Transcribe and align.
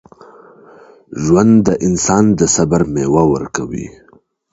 ژوند 1.23 1.53
د 1.67 1.69
انسان 1.87 2.25
د 2.39 2.41
صبر 2.55 2.81
میوه 2.93 3.23
ورکوي. 3.33 3.85